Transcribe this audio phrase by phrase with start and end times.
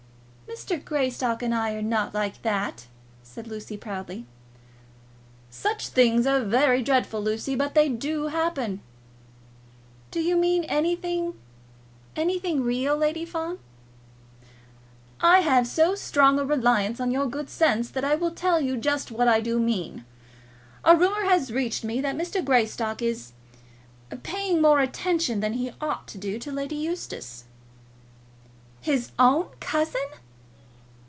[0.51, 0.83] "Mr.
[0.83, 2.87] Greystock and I are not like that,"
[3.23, 4.25] said Lucy, proudly.
[5.49, 8.81] "Such things are very dreadful, Lucy, but they do happen."
[10.11, 11.39] "Do you mean anything;
[12.17, 13.59] anything real, Lady Fawn?"
[15.21, 18.75] "I have so strong a reliance on your good sense, that I will tell you
[18.75, 20.03] just what I do mean.
[20.83, 22.43] A rumour has reached me that Mr.
[22.43, 23.31] Greystock is
[24.23, 27.45] paying more attention than he ought to do to Lady Eustace."
[28.81, 30.01] "His own cousin!"